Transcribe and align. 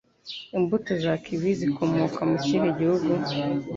Imbuto 0.57 0.91
za 1.03 1.13
Kiwi 1.23 1.51
zikomoka 1.59 2.19
mu 2.29 2.37
kihe 2.45 2.67
gihugu? 2.77 3.11